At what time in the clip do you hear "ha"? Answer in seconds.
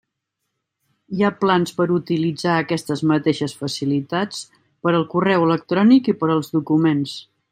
1.25-1.29